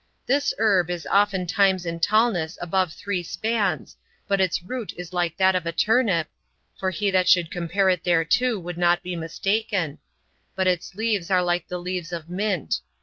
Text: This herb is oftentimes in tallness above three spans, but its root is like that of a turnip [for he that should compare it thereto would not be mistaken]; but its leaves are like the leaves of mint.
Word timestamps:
This 0.25 0.51
herb 0.57 0.89
is 0.89 1.05
oftentimes 1.05 1.85
in 1.85 1.99
tallness 1.99 2.57
above 2.59 2.91
three 2.91 3.21
spans, 3.21 3.95
but 4.27 4.41
its 4.41 4.63
root 4.63 4.93
is 4.97 5.13
like 5.13 5.37
that 5.37 5.53
of 5.53 5.67
a 5.67 5.71
turnip 5.71 6.27
[for 6.75 6.89
he 6.89 7.11
that 7.11 7.27
should 7.29 7.51
compare 7.51 7.87
it 7.87 8.03
thereto 8.03 8.57
would 8.57 8.79
not 8.79 9.03
be 9.03 9.15
mistaken]; 9.15 9.99
but 10.55 10.65
its 10.65 10.95
leaves 10.95 11.29
are 11.29 11.43
like 11.43 11.67
the 11.67 11.77
leaves 11.77 12.11
of 12.11 12.31
mint. 12.31 12.79